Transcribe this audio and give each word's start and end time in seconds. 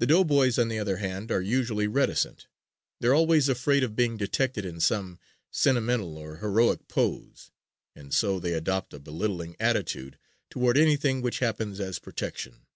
The 0.00 0.06
doughboys, 0.08 0.58
on 0.58 0.66
the 0.66 0.80
other 0.80 0.96
hand, 0.96 1.30
are 1.30 1.40
usually 1.40 1.86
reticent. 1.86 2.48
They're 2.98 3.14
always 3.14 3.48
afraid 3.48 3.84
of 3.84 3.94
being 3.94 4.16
detected 4.16 4.64
in 4.64 4.80
some 4.80 5.20
sentimental 5.52 6.18
or 6.18 6.38
heroic 6.38 6.88
pose 6.88 7.52
and 7.94 8.12
so 8.12 8.40
they 8.40 8.54
adopt 8.54 8.92
a 8.94 8.98
belittling 8.98 9.54
attitude 9.60 10.18
toward 10.50 10.76
anything 10.76 11.22
which 11.22 11.38
happens 11.38 11.78
as 11.78 12.00
protection. 12.00 12.66